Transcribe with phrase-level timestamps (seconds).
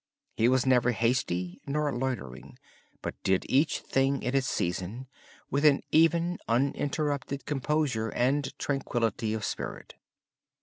[0.35, 2.57] He was never hasty nor loitering,
[3.03, 5.07] but did each thing in its season
[5.51, 9.93] with an even uninterrupted composure and tranquillity of spirit.